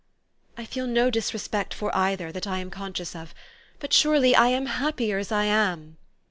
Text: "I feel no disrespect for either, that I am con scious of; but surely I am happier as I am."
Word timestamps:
"I 0.57 0.65
feel 0.65 0.87
no 0.87 1.11
disrespect 1.11 1.75
for 1.75 1.95
either, 1.95 2.31
that 2.31 2.47
I 2.47 2.57
am 2.57 2.71
con 2.71 2.91
scious 2.91 3.15
of; 3.15 3.35
but 3.79 3.93
surely 3.93 4.35
I 4.35 4.47
am 4.47 4.65
happier 4.65 5.19
as 5.19 5.31
I 5.31 5.43
am." 5.43 5.97